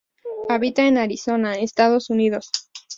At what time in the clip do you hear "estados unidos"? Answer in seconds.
1.59-2.49